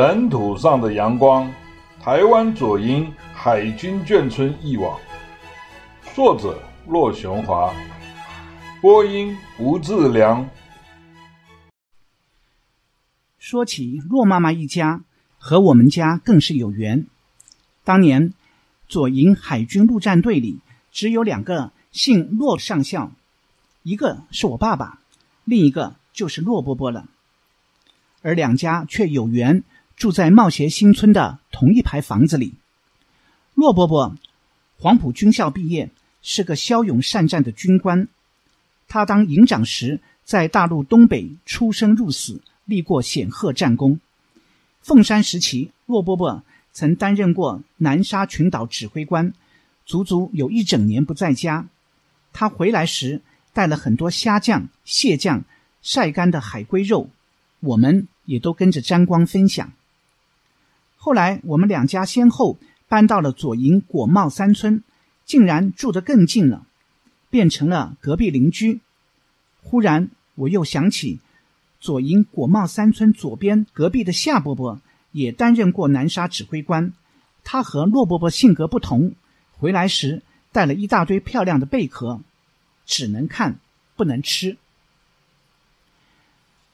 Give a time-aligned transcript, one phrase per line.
[0.00, 1.52] 尘土上的阳光，
[2.00, 4.96] 台湾左营海军眷村忆往，
[6.14, 7.74] 作者骆雄华，
[8.80, 10.48] 播音吴志良。
[13.40, 15.02] 说起骆妈妈一家，
[15.36, 17.08] 和我们家更是有缘。
[17.82, 18.32] 当年
[18.86, 20.60] 左营海军陆战队里
[20.92, 23.10] 只有两个姓骆上校，
[23.82, 25.00] 一个是我爸爸，
[25.42, 27.08] 另一个就是骆伯伯了。
[28.22, 29.64] 而两家却有缘
[29.98, 32.54] 住在茂协新村的同一排房子里。
[33.54, 34.16] 骆伯伯
[34.78, 35.90] 黄埔军校毕业，
[36.22, 38.06] 是个骁勇善战的军官。
[38.86, 43.98] 他当营长时，在大陆东北出生入死，立过显赫战功。
[44.82, 49.34] 凤山时期，骆伯伯曾担任过南沙群岛指挥官，
[49.84, 51.66] 足足有一整年不在家。
[52.32, 53.20] 他回来时
[53.52, 55.42] 带了很多虾酱、蟹酱、
[55.82, 57.10] 晒干的海龟肉。
[57.58, 59.72] 我们也都跟着沾光分享。
[61.00, 64.82] 后来我们两家先后搬到了左营果贸三村，
[65.24, 66.66] 竟然住得更近了，
[67.30, 68.80] 变成了隔壁邻居。
[69.62, 71.20] 忽然我又想起，
[71.80, 74.80] 左营果贸三村左边隔壁的夏伯伯
[75.12, 76.92] 也担任过南沙指挥官。
[77.44, 79.14] 他和骆伯伯性格不同，
[79.52, 80.22] 回来时
[80.52, 82.20] 带了一大堆漂亮的贝壳，
[82.84, 83.58] 只能看
[83.96, 84.58] 不能吃。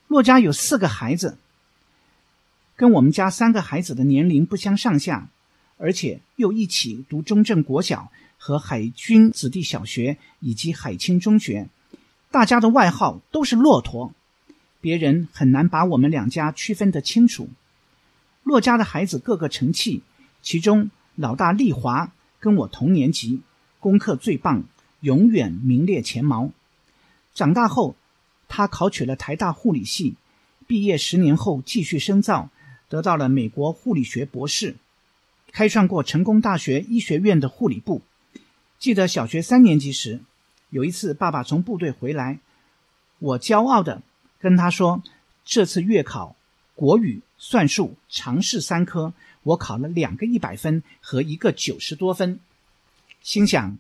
[0.09, 1.39] 骆家有四个孩子，
[2.77, 5.29] 跟我们家三个孩子的年龄不相上下，
[5.77, 11.69] 而且又一起读中正国小和海军子弟小学以及海青中学，
[12.31, 14.13] 大家的外号都是“骆驼”，
[14.81, 17.49] 别人很难把我们两家区分得清楚。
[18.43, 20.03] 骆家的孩子个个成器，
[20.43, 23.41] 其中老大丽华跟我同年级，
[23.79, 24.65] 功课最棒，
[25.01, 26.51] 永远名列前茅。
[27.33, 27.97] 长大后，
[28.49, 30.17] 他考取了台大护理系，
[30.67, 32.51] 毕业十年后继续深造，
[32.95, 34.77] 得到了美国护理学博士，
[35.51, 38.03] 开创过成功大学医学院的护理部。
[38.79, 40.21] 记得小学三年级时，
[40.71, 42.39] 有一次爸爸从部队回来，
[43.19, 44.01] 我骄傲的
[44.39, 45.03] 跟他说
[45.45, 46.37] ：“这次月考
[46.77, 49.13] 国语、算术、常识三科，
[49.43, 52.39] 我考了两个一百分和一个九十多分。”
[53.23, 53.77] 心想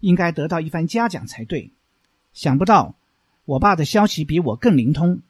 [0.00, 1.70] 应该得到一番嘉奖才对，
[2.32, 2.94] 想不到。
[3.44, 5.20] 我爸的消息比我更灵通，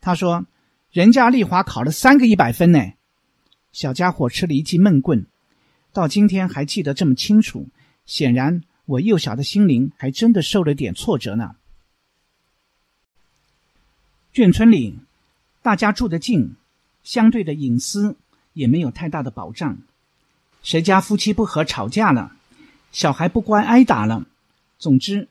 [0.00, 0.46] 他说
[0.90, 2.92] ：“人家丽华考了三个一百分呢。”
[3.72, 5.26] 小家伙吃了一记闷棍，
[5.92, 7.68] 到今天还记得这么清楚。
[8.06, 11.54] 显然，我幼小的心灵还真的受了点挫折呢。
[14.32, 14.98] 眷村里，
[15.62, 16.54] 大家住得近，
[17.04, 18.16] 相对的隐私
[18.54, 19.78] 也没有太大的保障。
[20.62, 22.34] 谁家夫妻不和吵架了，
[22.90, 24.26] 小孩不乖挨打了，
[24.78, 25.28] 总之，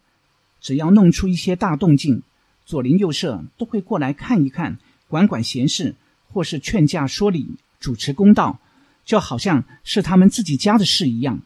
[0.62, 2.22] 只要弄出一些大动静。
[2.66, 5.96] 左邻右舍都会过来看一看，管管闲事，
[6.32, 8.60] 或是劝架说理，主持公道，
[9.06, 11.42] 就好像是他们自己家的事一样。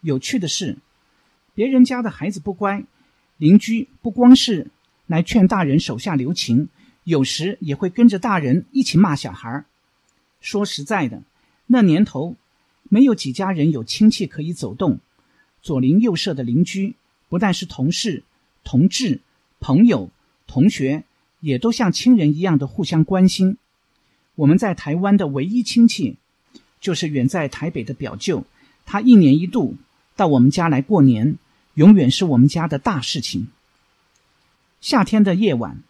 [0.00, 0.78] 有趣的是，
[1.54, 2.84] 别人家的孩子不乖，
[3.38, 4.70] 邻居不光是
[5.06, 6.68] 来劝大人手下留情，
[7.04, 9.64] 有时也会跟着大人一起骂小孩。
[10.40, 11.22] 说实在的，
[11.66, 12.36] 那年头
[12.84, 14.98] 没有几家人有亲戚可以走动，
[15.62, 16.96] 左邻右舍的邻居
[17.28, 18.24] 不但是同事、
[18.62, 19.20] 同志、
[19.60, 20.10] 朋友。
[20.46, 21.04] 同学
[21.44, 23.58] 也都像亲人一样的互相关心。
[24.34, 26.16] 我们在台湾的唯一亲戚，
[26.80, 28.46] 就是远在台北的表舅，
[28.86, 29.76] 他一年一度
[30.16, 31.36] 到我们家来过年，
[31.74, 33.48] 永远是我们家的大事情。
[34.80, 35.82] 夏天的夜晚，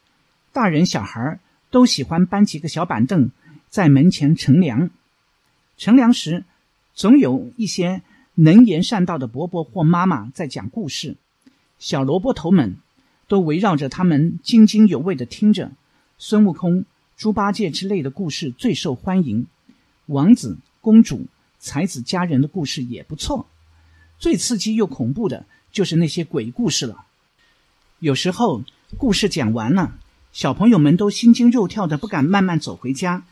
[0.52, 1.38] 大人小孩
[1.70, 3.30] 都喜欢搬几个小板凳
[3.68, 4.90] 在门前乘凉。
[5.76, 6.42] 乘凉时，
[6.96, 8.02] 总有一些
[8.34, 11.14] 能言善道的伯伯或妈妈在讲故事，
[11.78, 12.76] 小萝卜头们。
[13.34, 15.72] 都围绕着他们津津有味地听着，
[16.18, 16.84] 孙悟空、
[17.16, 19.48] 猪八戒之类的故事最受欢迎，
[20.06, 21.26] 王子、公主、
[21.58, 23.48] 才子佳人的故事也不错。
[24.20, 27.06] 最刺激又恐怖的就是那些鬼故事了。
[27.98, 28.62] 有时候
[28.96, 29.98] 故事讲完了，
[30.32, 33.24] 小朋友们都心惊肉跳的不敢慢慢走回家，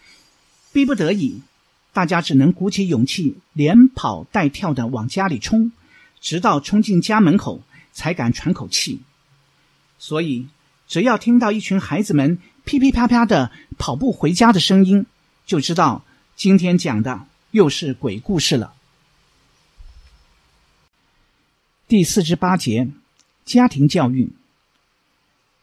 [0.72, 1.42] 逼不得已，
[1.92, 5.70] 大家只能鼓起勇气，连跑带跳的往家里冲，
[6.20, 7.62] 直到冲进家门口
[7.92, 8.98] 才敢喘口气。
[10.02, 10.48] 所以，
[10.88, 15.06] 只要听到一群孩子们噼噼啪啪的跑步回家的声音，
[15.46, 16.04] 就知道
[16.34, 18.74] 今天讲的又是鬼故事了。
[21.86, 22.88] 第四十八节，
[23.44, 24.32] 家庭教育。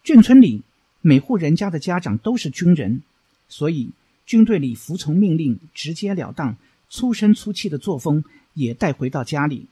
[0.05, 0.61] 眷村里
[1.01, 3.01] 每户人家的家长都是军人，
[3.49, 3.89] 所以
[4.25, 6.55] 军队里服从命令、直截了当、
[6.89, 9.67] 粗声粗气的作风也带回到家里。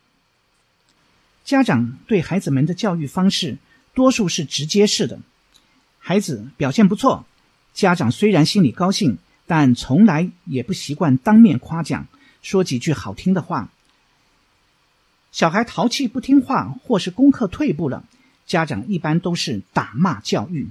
[1.46, 3.58] 家长对孩子们的教育方式，
[3.98, 5.20] 多数是直接式的，
[5.98, 7.26] 孩子表现不错，
[7.74, 9.18] 家长虽然心里高兴，
[9.48, 12.06] 但从来也不习惯当面夸奖，
[12.44, 13.72] 说几句好听的话。
[15.32, 18.06] 小孩淘气不听话，或是功课退步了，
[18.46, 20.70] 家长一般都是打骂教育。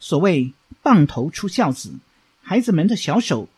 [0.00, 0.52] 所谓
[0.82, 1.94] “棒头出孝子”，
[2.42, 3.48] 孩子们的小手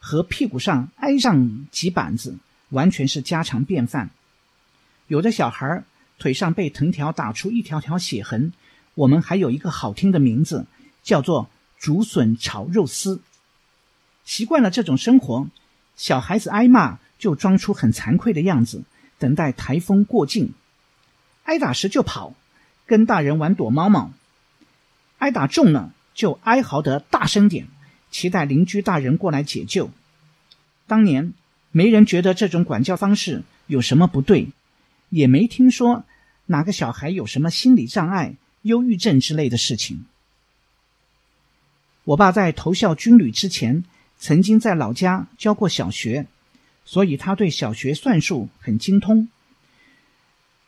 [0.00, 2.36] 和屁股上挨上几板子，
[2.70, 4.10] 完全是家常便饭。
[5.06, 5.84] 有的小孩
[6.22, 8.52] 腿上被藤条打出一条条血痕，
[8.94, 10.66] 我们还有一个好听的名字，
[11.02, 13.20] 叫做“竹笋炒肉丝”。
[14.24, 15.48] 习惯了这种生活，
[15.96, 18.84] 小孩子挨骂就装出很惭愧的样子。
[19.18, 20.52] 等待台风过境，
[21.42, 22.34] 挨打时就跑，
[22.86, 24.12] 跟大人玩躲猫猫；
[25.18, 27.66] 挨打重了就哀嚎得大声点，
[28.12, 29.90] 期待邻居大人过来解救。
[30.86, 31.32] 当年
[31.72, 34.50] 没人觉得这种管教方式有什么不对，
[35.08, 36.04] 也没听说
[36.52, 40.04] 哪个小孩有什么心理障碍、忧郁症之类的事情。
[42.04, 43.82] 我爸在投效军旅之前，
[44.18, 46.28] 曾经在老家教过小学。
[46.84, 49.28] 所以他对小学算术很精通。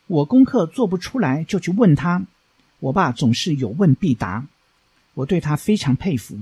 [0.06, 2.24] 我功课做不出来就去问他，
[2.78, 4.46] 我爸总是有问必答，
[5.14, 6.38] 我对他非常佩服。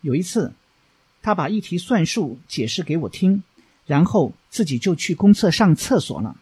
[0.00, 0.54] 有一次，
[1.20, 3.42] 他把一题算术解释给我听，
[3.84, 6.34] 然后自己就去公厕上厕所了，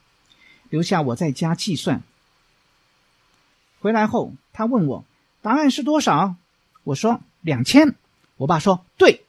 [0.70, 2.02] 留下我在家计算。
[3.80, 5.04] 回来后，他问我
[5.42, 6.36] 答案是多少，
[6.84, 7.94] 我说两千，
[8.36, 9.22] 我爸说对，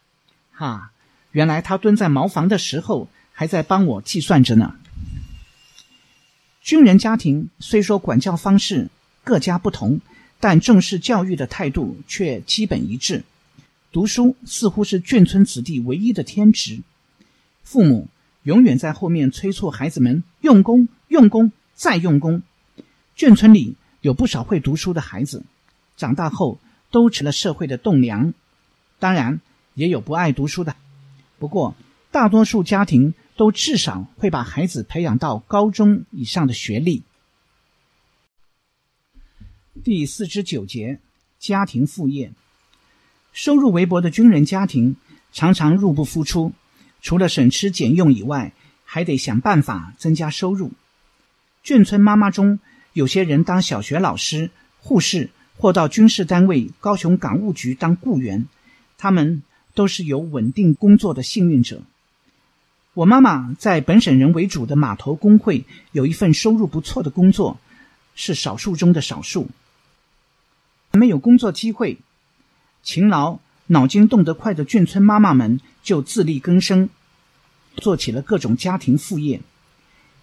[0.52, 0.92] 哈。
[1.32, 4.76] 原来他蹲在茅房的时候，还在帮我计算着呢。
[6.62, 8.90] 军人家庭虽说管教方式
[9.24, 10.02] 各家不同，
[10.40, 13.24] 但重视教育的态度却基本一致。
[13.92, 16.82] 读书似乎是眷村子弟唯一的天职，
[17.62, 18.08] 父母
[18.44, 20.88] 永远在后面催促孩子们用功、
[21.18, 22.44] 用功再用功。
[23.18, 25.44] 眷村里有不少会读书的孩子，
[25.96, 26.60] 长大后
[26.92, 28.36] 都成了社会的栋梁。
[29.00, 29.42] 当然，
[29.74, 30.76] 也有不爱读书的。
[31.40, 31.76] 不过，
[32.12, 37.02] 大多数家庭都至少会把孩子培养到高中以上的学历。
[39.84, 41.00] 第四之九节，
[41.40, 42.32] 家庭副业。
[43.34, 44.96] 收入微薄的军人家庭
[45.32, 46.54] 常常入不敷出，
[47.02, 48.54] 除了省吃俭用以外，
[48.86, 50.72] 还得想办法增加收入。
[51.68, 52.60] 眷村妈妈中，
[52.94, 54.50] 有些人当小学老师、
[54.80, 58.48] 护士，或到军事单位高雄港务局当雇员，
[58.98, 59.44] 他们。
[59.78, 61.84] 都是有稳定工作的幸运者。
[62.96, 67.60] 我妈妈在本省人为主的码头工会有一份收入不错的工作，
[68.16, 69.48] 是少数中的少数。
[70.94, 72.00] 没有工作机会，
[72.82, 73.38] 勤劳、
[73.68, 76.90] 脑筋动得快的眷村妈妈们就自力更生，
[77.76, 79.42] 做起了各种家庭副业：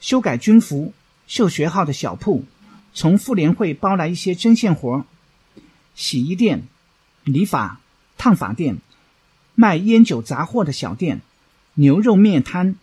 [0.01, 0.93] 修改军服、
[1.27, 2.45] 绣学号的小铺，
[2.93, 5.05] 从妇联会包来一些针线活；
[5.95, 6.65] 洗衣店、
[7.25, 7.81] 理发、
[8.17, 8.79] 烫发店。
[9.57, 11.21] 卖烟酒杂货的小店、
[11.75, 12.75] 牛肉面摊、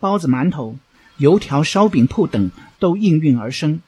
[0.00, 0.76] 包子馒头、
[1.16, 2.50] 油条烧饼铺等
[2.80, 3.80] 都应运而生，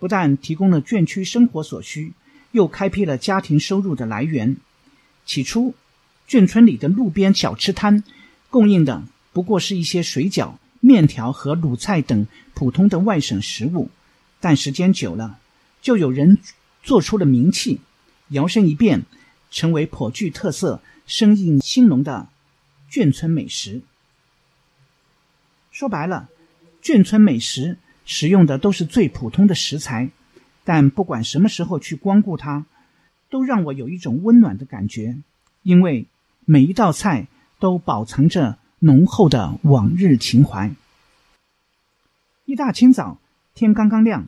[0.00, 2.12] 不但提供了眷区生活所需，
[2.50, 4.56] 又开辟了家庭收入的来源。
[5.24, 5.74] 起初，
[6.28, 8.02] 眷村里的路边小吃摊
[8.50, 12.26] 供应的不过是一些水饺、面条和卤菜等
[12.60, 13.88] 普通的外省食物，
[14.38, 15.38] 但时间久了，
[15.80, 16.36] 就有人
[16.82, 17.80] 做出了名气，
[18.28, 19.04] 摇身一变，
[19.50, 20.82] 成为颇具特色。
[21.06, 22.28] 生意兴隆的
[22.90, 23.80] 眷村美食，
[25.70, 26.28] 说白了，
[26.82, 30.10] 眷村美食使用的都是最普通的食材，
[30.62, 32.66] 但不管什么时候去光顾它，
[33.30, 35.16] 都让我有一种温暖的感觉，
[35.62, 36.06] 因为
[36.44, 37.26] 每一道菜
[37.58, 40.70] 都饱藏着浓厚的往日情怀。
[42.50, 43.18] 一大清早，
[43.54, 44.26] 天刚刚亮，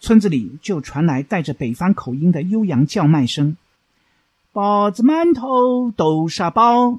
[0.00, 3.56] 村子里就传来带着北方口音的悠扬叫卖声。
[4.50, 6.98] 包子、馒头、豆沙包。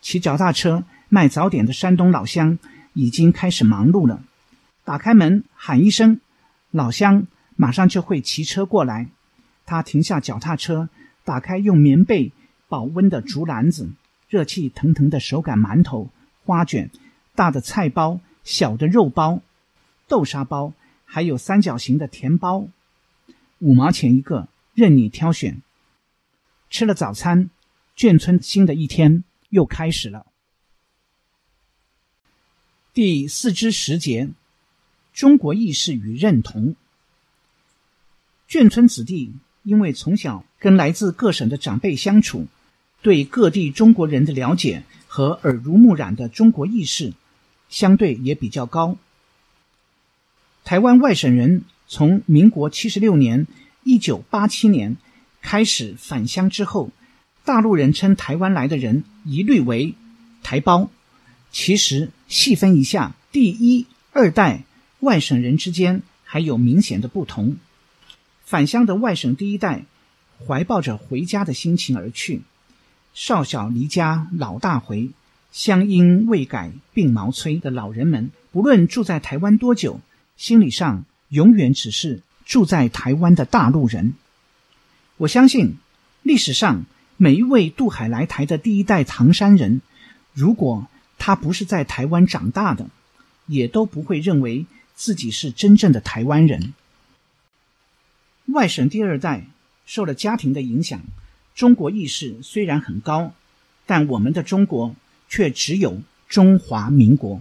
[0.00, 2.58] 骑脚踏车卖早点的山东老乡
[2.92, 4.20] 已经开始忙碌了。
[4.82, 6.20] 打开门喊一声，
[6.72, 9.06] 老乡马上就会骑车过来。
[9.64, 10.88] 他停下脚踏车，
[11.22, 12.32] 打开用棉被
[12.66, 13.92] 保温的竹篮子，
[14.28, 16.10] 热气腾腾的手擀馒头、
[16.44, 16.90] 花卷、
[17.36, 19.42] 大的菜包、小的肉包、
[20.06, 20.72] 豆沙包，
[21.04, 22.68] 还有三角形的甜包，
[23.58, 25.60] 五毛钱一个，任你挑选。
[26.70, 27.50] 吃了早餐，
[27.96, 30.26] 眷村新的一天又开始了。
[32.94, 34.30] 第四之十节，
[35.12, 36.76] 中国意识与认同。
[38.48, 39.34] 眷村子弟
[39.64, 42.46] 因为从小跟来自各省的长辈相处，
[43.02, 47.12] 对各地中国人的了解和耳濡目染的中国意识，
[47.68, 48.96] 相对也比较高。
[50.64, 53.46] 台湾外省人从民国七十六年
[53.84, 54.96] （一九八七年）
[55.40, 56.90] 开始返乡之后，
[57.44, 59.94] 大陆人称台湾来的人一律为
[60.42, 60.90] 台胞，
[61.52, 64.64] 其实细分一下，第一、二代
[65.00, 67.56] 外省人之间还有明显的不同。
[68.44, 69.84] 返乡的外省第一代，
[70.46, 72.42] 怀抱着回家的心情而去，
[73.14, 75.10] 少小离家老大回，
[75.56, 80.00] 乡音未改鬓毛衰的老人们，不论住在台湾多久，
[80.36, 84.12] 心理上永远只是住在台湾的大陆人。
[85.16, 85.78] 我相信，
[86.22, 86.84] 历史上
[87.16, 89.80] 每一位渡海来台的第一代唐山人，
[90.34, 92.90] 如果他不是在台湾长大的，
[93.46, 96.74] 也都不会认为自己是真正的台湾人。
[98.48, 99.46] 外省第二代
[99.86, 101.00] 受了家庭的影响，
[101.54, 103.32] 中国意识虽然很高，
[103.86, 104.94] 但我们的中国
[105.28, 107.40] 却只有中华民国。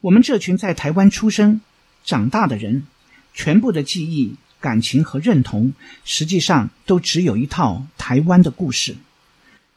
[0.00, 1.60] 我们这群在台湾出生、
[2.04, 2.86] 长大的人，
[3.34, 4.36] 全部的记忆。
[4.58, 5.74] 感情和认同，
[6.04, 8.96] 实际上都只有一套台湾的故事。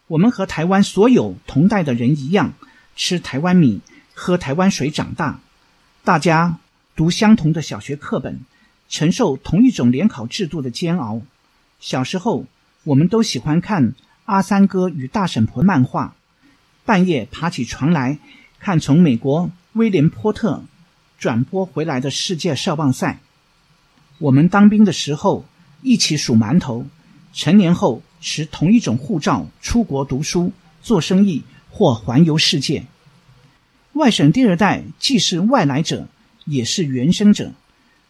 [0.07, 2.53] 我们和台湾所有同代的人一样，
[2.95, 3.81] 吃台湾米、
[4.15, 5.41] 喝台湾水长大，
[6.03, 6.57] 大家
[6.95, 8.39] 读相同的小学课本，
[8.87, 11.21] 承受同一种联考制度的煎熬。
[11.79, 12.45] 小时候，
[12.85, 13.93] 我们都喜欢看
[14.25, 16.15] 阿三哥与大婶婆漫画，
[16.89, 18.17] 半夜爬起床来
[18.57, 20.63] 看从美国威廉波特
[21.19, 23.19] 转播回来的世界少棒赛。
[24.17, 25.45] 我们当兵的时候
[25.83, 26.87] 一起数馒头，
[27.31, 32.85] 成年后持同一种护照出国读书、做生意或环游世界。
[33.93, 36.07] 外省第二代既是外来者，
[36.45, 37.51] 也是原生者。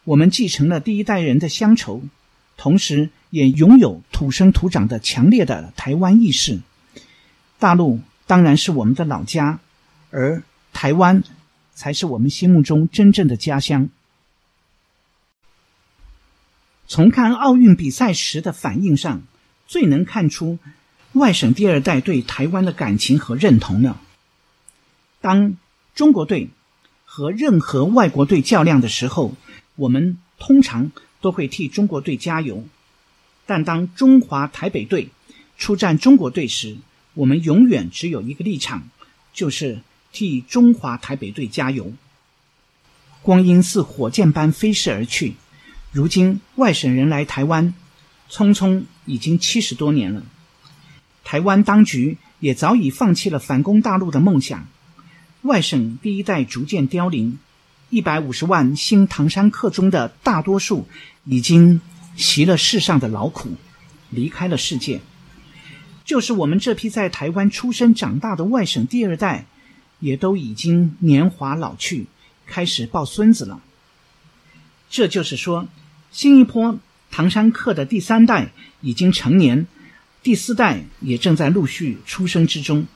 [0.04, 2.02] 我们继承了第一代人的乡愁，
[2.56, 6.60] 同时也拥有土生土长的强烈的台湾意识。
[7.58, 9.58] 大陆当然是我们的老家，
[10.12, 11.24] 而台湾
[11.74, 13.88] 才是我们心目中真正的家乡。
[16.86, 19.22] 从看奥运比赛时的反应上，
[19.66, 20.60] 最能看出
[21.14, 24.00] 外省第二代对台湾的感情和认同了。
[25.20, 25.56] 当
[25.96, 26.50] 中国队
[27.04, 29.34] 和任何外国队较量的时候，
[29.74, 32.62] 我们通常都会替中国队加油；
[33.44, 35.08] 但当中华台北队
[35.58, 36.76] 出战中国队时，
[37.14, 38.88] 我们永远只有一个立场，
[39.32, 39.80] 就是
[40.12, 41.92] 替中华台北队加油。
[43.22, 45.34] 光阴似火箭般飞逝而去。
[45.92, 47.74] 如今外省人来台湾，
[48.30, 50.22] 匆匆已经七十多年了。
[51.24, 54.66] 台湾当局也早已放弃了反攻大陆的梦想。
[55.42, 57.38] 外省第一代逐渐凋零，
[57.88, 60.86] 一百五十万新唐山客中的大多数
[61.24, 61.80] 已经
[62.16, 63.56] 习了世上的劳苦，
[64.10, 65.00] 离开了世界。
[66.10, 69.46] 就是我们这批在台湾出生长大的外省第二代，
[70.00, 72.06] 也都已经年华老去，
[72.48, 73.60] 开始抱孙子了。
[74.88, 75.68] 这就是说。
[76.10, 76.80] 新一波
[77.12, 78.50] 唐山客的第三代
[78.80, 79.68] 已经成年，
[80.24, 82.88] 第四代也正在陆续出生之中。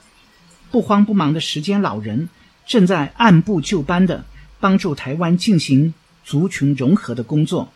[0.73, 2.28] 不慌不忙的时间老人
[2.66, 4.25] 正在按部就班地
[4.59, 5.94] 帮助台湾进行
[6.25, 7.73] 族群融合的工作。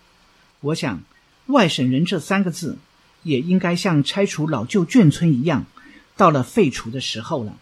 [0.63, 1.01] 我想，
[1.47, 2.77] 外省人这三个字
[3.23, 5.67] 也应该像拆除老旧眷村一样，
[6.17, 7.57] 到了废除的时候了。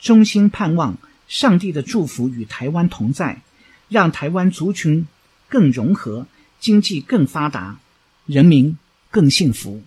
[0.00, 3.42] 衷心盼望上帝的祝福与台湾同在，
[3.88, 5.06] 让台湾族群。
[5.50, 6.26] 更融合，
[6.60, 7.78] 经济更发达，
[8.26, 8.76] 人民
[9.10, 9.82] 更幸福。